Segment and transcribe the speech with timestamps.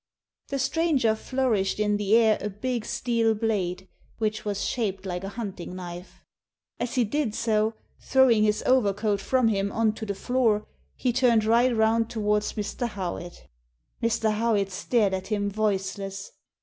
[0.47, 5.29] The stranger flourished in the air a big steel blade, which was shaped like a
[5.29, 6.25] hunting knife.
[6.79, 11.45] As he did so, throwing his overcoat from him on to the floor, he turned
[11.45, 12.87] right round towards Mr.
[12.87, 13.45] Howitt
[14.01, 14.31] Mr.
[14.33, 16.31] Howitt stared at him voiceless.